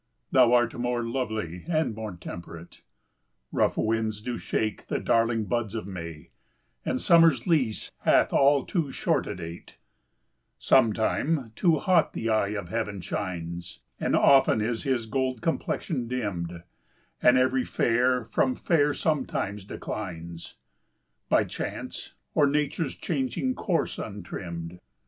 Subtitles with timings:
[0.31, 2.81] Thou art more lovely and more temperate:
[3.51, 6.31] Rough winds do shake the darling buds of May,
[6.83, 9.77] And summer's lease hath all too short a date:
[10.57, 16.63] Sometime too hot the eye of heaven shines, And often is his gold complexion dimm'd,
[17.21, 20.55] And every fair from fair sometime declines,
[21.29, 24.79] By chance, or nature's changing course, untrimm'd.